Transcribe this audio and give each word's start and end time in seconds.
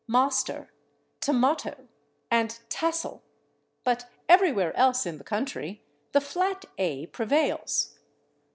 /master/, 0.09 0.69
/tomato/ 1.21 1.87
and 2.31 2.57
/tassel/, 2.71 3.21
but 3.83 4.07
everywhere 4.27 4.75
else 4.75 5.05
in 5.05 5.19
the 5.19 5.23
country 5.23 5.83
the 6.11 6.19
flat 6.19 6.65
/a/ 6.79 7.11
prevails. 7.11 7.99